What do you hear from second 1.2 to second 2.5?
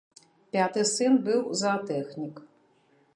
быў заатэхнік.